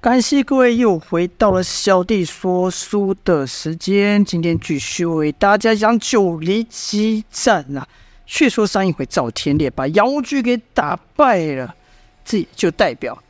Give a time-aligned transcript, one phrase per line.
[0.00, 7.84] 感谢各位又回到了小弟说书的时间，今天继续为大家讲九黎激战啊。
[8.24, 11.74] 却说上一回赵天烈把杨无惧给打败了，
[12.24, 13.20] 这也就代表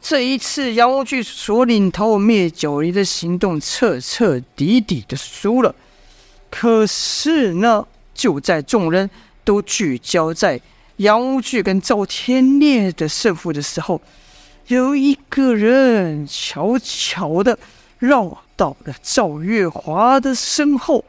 [0.00, 5.72] 这一次杨无惧所领头灭九黎的行动彻彻底底的输了。
[6.50, 9.08] 可是呢，就在众人
[9.44, 10.60] 都聚焦在
[10.96, 14.00] 杨无惧跟赵天烈的胜负的时候。
[14.68, 17.58] 有一个人悄悄地
[17.98, 21.04] 绕到了赵月华的身后，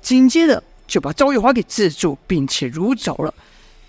[0.00, 3.32] 紧接着就把赵月华给制住，并且掳走了。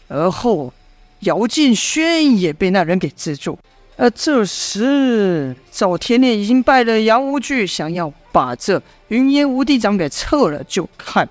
[0.07, 0.73] 而后，
[1.19, 3.59] 姚建轩也被那人给制住。
[3.97, 10.63] 而这时，赵天烈已经败了杨无惧，想要把这云烟无地掌给撤了。
[10.63, 11.27] 就看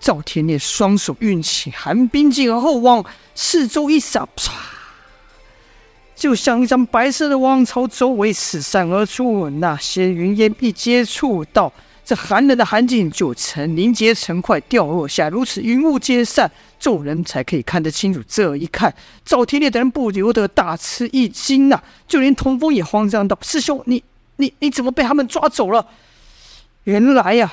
[0.00, 4.50] 赵天烈双手运起寒冰劲，而后往四周一扫，唰！
[6.22, 11.72] 就像一张白色的网朝周围四散而出，那些云烟一接触到
[12.04, 15.28] 这寒冷的寒境，就成凝结成块掉落下。
[15.28, 18.22] 如此云雾皆散，众人才可以看得清楚。
[18.28, 21.82] 这一看，赵天烈等人不由得大吃一惊呐、啊！
[22.06, 24.00] 就连童风也慌张道：“师兄，你
[24.36, 25.84] 你你怎么被他们抓走了？”
[26.84, 27.52] 原来呀、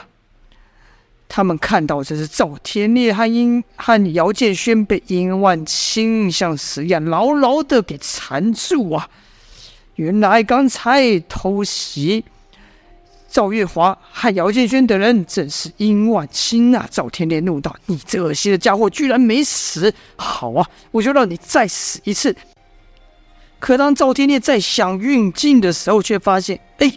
[1.31, 9.08] 他们看到这是赵天烈和殷和姚建轩被殷万清像死一样牢牢的给缠住啊！
[9.95, 12.25] 原来刚才偷袭
[13.30, 16.88] 赵月华和姚建轩的人正是殷万清啊！
[16.89, 19.94] 赵天烈怒道：“你这恶心的家伙，居然没死！
[20.16, 22.35] 好啊，我就让你再死一次！”
[23.59, 26.91] 可当赵天烈在想运劲的时候，却发现，哎。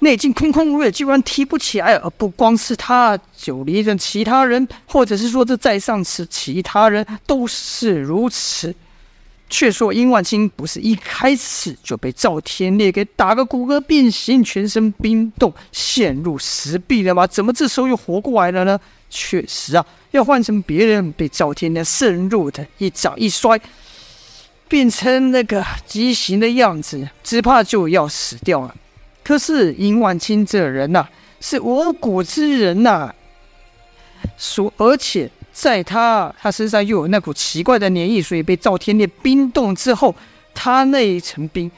[0.00, 1.94] 内劲空空如也，居然提不起来。
[1.94, 8.74] 而不光是他，九离的其他人，或者是说这在上次其他人都是如此。
[9.52, 17.26] 却说殷万清不是一开始就被赵天烈给打个骨骼变形、全身冰冻、陷入石壁了吗？
[17.26, 18.78] 怎么这时候又活过来了呢？
[19.10, 23.60] 确实啊，要换成别人，被赵天烈渗入的一掌一摔，
[24.68, 28.72] 变成那个畸形的样子，只怕就要死掉了。
[29.22, 31.06] 可是殷万清这人呐、
[31.40, 33.14] 是无骨之人呐、啊，
[34.36, 40.14] 说而且在他他身上又有那股奇怪的粘液，所以被赵天烈冰冻之后，
[40.54, 41.70] 他那一层冰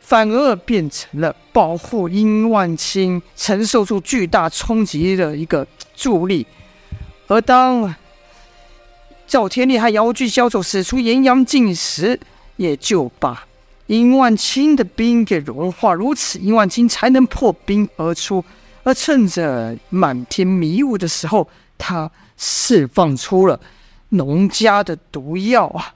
[0.00, 6.46] 反而变成了保护殷万清承受住巨大冲击的一个助力。
[7.26, 7.94] 而当
[9.26, 12.20] 赵天烈和姚巨交手使出炎阳劲时，
[12.56, 13.46] 也就把。
[13.86, 18.44] 殷万清的冰给融化，如此殷万清才能破冰而出。
[18.82, 23.58] 而趁着满天迷雾的时候，他释放出了
[24.10, 25.94] 农家的毒药啊！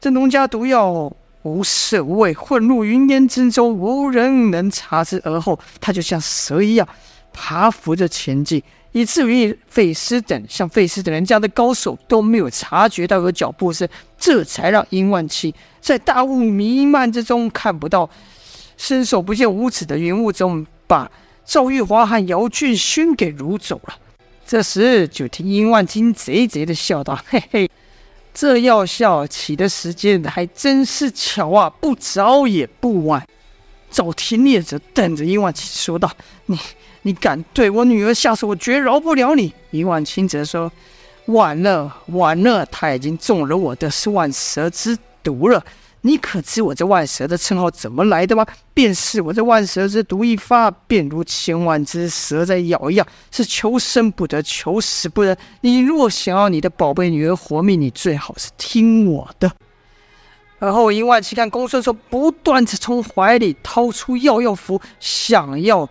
[0.00, 5.20] 这农家毒药无色无味，混入云烟之中，无人能察知。
[5.24, 6.88] 而后，他就像蛇一样
[7.32, 8.62] 爬伏着前进。
[8.94, 13.88] 以至于费斯等像费斯等人这样的高手都没有察觉到有脚步声，
[14.18, 15.50] 这才让殷万清
[15.80, 18.10] 在大雾弥漫之中看不到，
[18.76, 21.10] 伸手不见五指的云雾中，把
[21.42, 23.96] 赵玉华和姚俊勋给掳走了。
[24.46, 27.70] 这时，就听殷万清贼贼的笑道：“嘿嘿，
[28.34, 33.26] 这药效起的时间还真是巧啊，不早也不晚。”
[33.90, 36.12] 赵天烈则瞪着殷万清说道
[36.44, 36.58] ：“你。”
[37.02, 39.52] 你敢对我女儿下手，我绝饶不了你。
[39.70, 40.70] 殷万清则说
[41.26, 45.64] ：“晚了，晚了，他已经中了我的是万蛇之毒了。
[46.02, 48.44] 你可知我这万蛇的称号怎么来的吗？
[48.74, 55.36] 便是我这万蛇之毒一发，便如千万只蛇在咬一样，是求生不得，求死不能。
[55.60, 59.50] 你若想要你的宝贝女儿活命，你最好是听我的。”
[60.60, 65.88] 而后，殷万清看公孙说不断地从怀里掏出药药符，想要。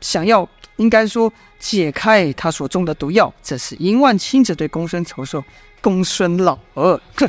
[0.00, 5.44] 想要应该说解开他所中的毒药，这时殷万清则对公孙丑说
[5.80, 7.28] ：“公孙老儿，哼，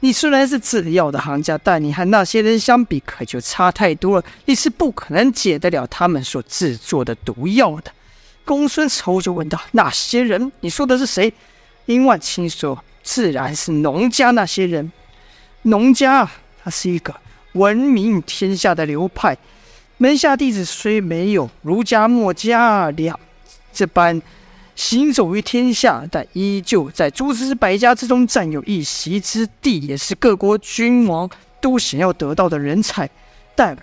[0.00, 4.24] 你虽然是制药的行家，但你和那些人相比，可就差太多了。
[4.44, 7.90] 你是不可能解得了他们所制作的毒药的。”
[8.44, 11.32] 公孙丑就问道：“那些人，你说的是谁？”
[11.86, 14.92] 殷万清说：“自然是农家那些人。
[15.62, 16.30] 农家，
[16.62, 17.14] 他是一个
[17.52, 19.36] 闻名天下的流派。”
[20.04, 23.18] 门下弟子虽没有儒家、墨家两
[23.72, 24.20] 这般
[24.76, 33.08] 行走于天下，但依旧在诸子百家之中占有一席之地，也是各国君王都想要得到的人才。
[33.54, 33.74] 但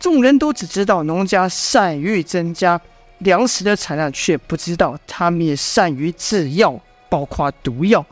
[0.00, 2.80] 众人都只知道农家善于增加
[3.18, 8.02] 粮食的产量，却不知道他们也善于制药，包括毒药。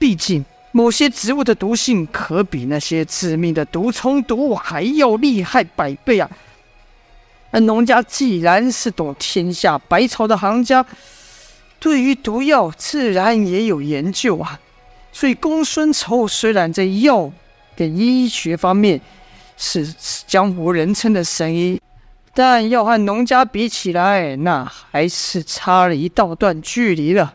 [0.00, 6.28] 毕竟某些植物的毒性可比那些致命的毒虫毒物还要厉害百倍啊！
[7.52, 10.84] 那农家既然是懂天下百草的行家，
[11.78, 14.58] 对于毒药自然也有研究啊。
[15.12, 17.30] 所以公孙丑虽然在药
[17.76, 19.00] 跟医学方面
[19.56, 19.86] 是
[20.26, 21.80] 江湖人称的神医，
[22.34, 27.34] 但要和农家比起来，那还是差了一道段距离了。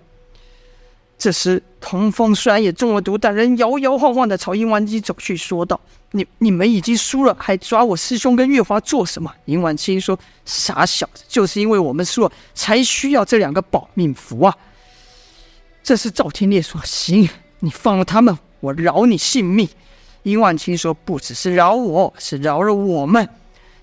[1.18, 5.80] 这时，童风虽然也中了毒，但仍摇摇晃晃的朝殷万青走去，说道
[6.12, 14.56] ：“你你们已经输了，还抓我师兄跟月华做什么？”殷万青说：“傻小子，就是因为我们输了，才需要这两个保命符啊。”
[15.82, 17.28] 这时赵天烈说：“行，
[17.62, 19.68] 你放了他们，我饶你性命。”
[20.22, 23.28] 殷万青说：“不只是饶我，是饶了我们，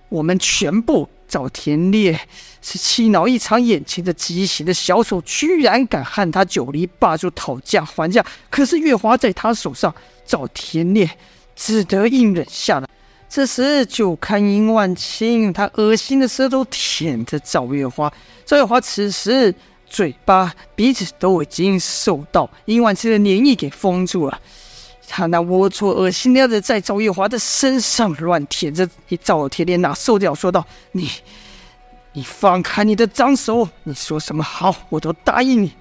[0.08, 2.20] 我们全部。”赵天烈
[2.62, 8.24] 是气恼异常，眼前的畸形的小丑居然敢和他九黎霸主讨价还价。
[8.50, 9.92] 可是月华在他手上，
[10.24, 11.10] 赵天烈
[11.56, 12.88] 只得硬忍下来。
[13.28, 18.12] 这时就看殷万清，他恶心的舌头舔着赵月华。
[18.44, 19.52] 赵月华此时
[19.88, 24.40] 嘴巴、鼻子都已经受到殷万清的黏液给封住了。
[25.08, 28.88] 他那龌龊、恶心的样子在赵月华的身上乱舔着，
[29.22, 31.08] 赵天烈哪受得了，说道：“你，
[32.12, 33.68] 你放开你的脏手！
[33.84, 35.72] 你说什么好，我都答应你。”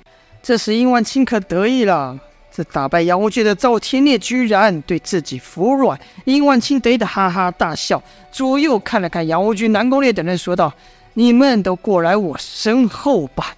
[0.44, 2.20] 这时殷万清可得意了，
[2.52, 6.00] 这打败杨无惧的赵天烈居然对自己服软。
[6.26, 10.74] 殷万清得意的哈哈大笑，左右看了看杨无惧、南宫烈等人，说道
[11.16, 13.56] ：“你们都过来我身后吧。”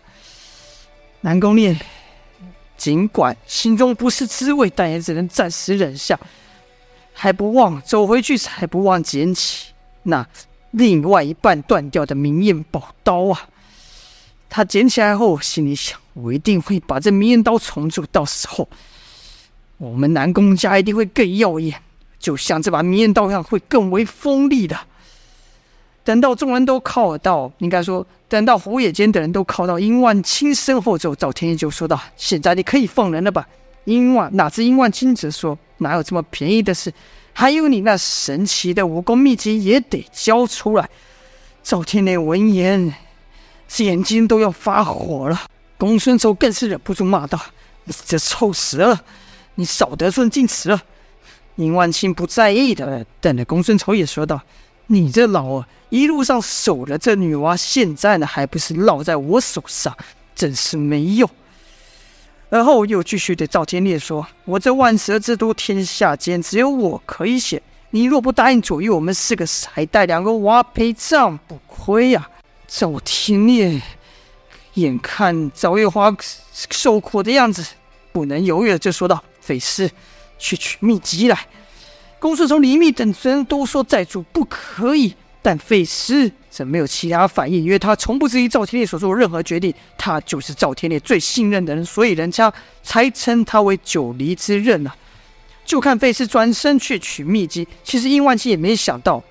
[1.21, 1.75] 南宫烈。
[2.77, 6.19] 尽管心中不是滋味，但也只能暂时忍下，
[7.13, 9.74] 还不忘走回去，还不忘捡起
[10.04, 10.27] 那
[10.72, 13.48] 另外一半断掉的明艳宝刀啊！
[14.50, 18.68] 他捡起来后，心里想：我一定会把这明艳刀重铸，到时候
[19.78, 21.81] 我们南宫家一定会更耀眼，
[22.19, 24.78] 就像这把明艳刀一样，会更为锋利的。
[26.06, 33.48] 等到众人都靠到，应该说，等到胡野间等人都靠到殷万青身后之后，赵天一就说道：“现在你可以放人了吧？”
[33.86, 36.94] 殷万哪知殷万青则说：“哪有这么便宜的事？
[37.34, 40.88] 还有你那神奇的武功秘籍也得交出来。”
[41.63, 42.94] 赵天烈闻言，
[43.68, 45.42] 是眼睛都要发火了。
[45.80, 47.40] 公孙丑更是忍不住骂道
[47.86, 49.00] ：“你这臭蛇，
[49.56, 50.80] 你少得寸进尺了！”
[51.57, 54.40] 殷万青不在意的瞪着公孙丑也说道。
[54.87, 59.95] 你这老儿一路上守了这女娃，现在呢还不是落在我手上，
[60.35, 61.29] 真是没用。
[62.49, 67.61] 而后又继续对赵天烈说：“我这万蛇之都，天下间只有我可以选。
[67.89, 72.29] 你若不答应左右我们四个，还带两个娃陪葬，不亏呀。”
[72.67, 73.81] 赵天烈
[74.75, 76.15] 眼看赵月华
[76.51, 77.65] 受苦的样子，
[78.11, 79.89] 不能犹豫了，就说道：“匪师，
[80.37, 81.47] 去取秘籍来。”
[82.19, 92.51] 公孙丑、李密等人都说寨主不可以，但费斯则没有其他反应，因为他从不质疑赵天烈所做的任何决定，他就是赵天烈最信任的人，所以人家
[92.81, 94.95] 才称他为九黎之刃啊。
[95.65, 99.21] 就看费斯转身去取秘籍，其实殷万青也没想到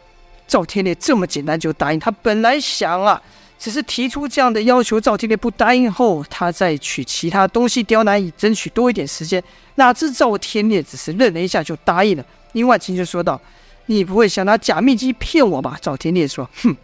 [0.46, 3.20] 赵天烈这么简单就答应，他本来想啊，
[3.58, 9.42] 只是提出这样的要求，赵天烈不答应后，他再取其他东西刁难，以争取多一点时间。
[9.76, 12.24] 哪知赵天烈只是愣了一下就答应了。
[12.54, 13.38] 殷万青就说道
[13.86, 16.74] ：“你不会想拿假秘籍骗我吧？”赵天烈说：“哼，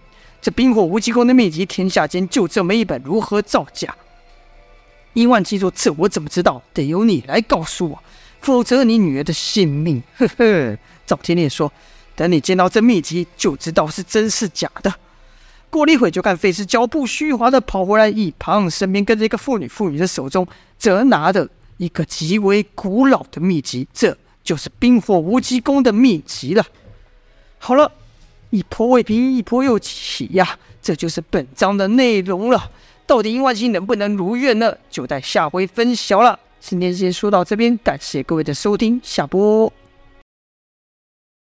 [0.42, 3.96] 这冰火无极功的秘籍，天下间就这么一本，如何造假？”
[5.14, 6.62] 殷万青说：“这我怎么知道？
[6.74, 8.02] 得由你来告诉我，
[8.40, 10.78] 否则你女儿的性命。” 呵呵。
[11.06, 11.72] 赵天烈说
[12.14, 14.92] ：“等你见到这秘籍，就知道是真是假的。”
[15.70, 20.46] 过了一会，就看费师脚步虚滑的跑回来，一旁身边跟着一个妇女，妇女的手中
[20.76, 23.86] 则拿着一个极为古老的秘籍。
[23.92, 24.16] 这。
[24.42, 26.64] 就是冰火无极功的秘籍了。
[27.58, 27.92] 好了，
[28.50, 32.70] 一波未平，一波又起呀，这就是本章的内容了。
[33.06, 34.76] 到底殷万金能不能如愿呢？
[34.90, 36.38] 就待下回分晓了。
[36.60, 39.72] 今天先说到这边，感谢各位的收听，下播。